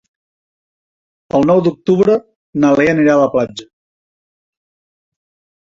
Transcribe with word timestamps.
El 1.39 1.45
nou 1.51 1.61
d'octubre 1.67 2.17
na 2.65 2.73
Lea 2.81 2.95
anirà 2.95 3.13
a 3.13 3.21
la 3.25 3.29
platja. 3.37 3.71